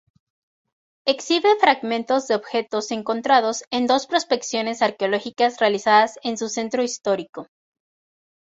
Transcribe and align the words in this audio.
Exhibe 1.05 1.59
fragmentos 1.59 2.27
de 2.27 2.33
objetos 2.33 2.89
encontrados 2.89 3.63
en 3.69 3.85
dos 3.85 4.07
prospecciones 4.07 4.81
arqueológicas 4.81 5.59
realizadas 5.59 6.17
en 6.23 6.39
su 6.39 6.49
centro 6.49 6.81
histórico. 6.81 7.45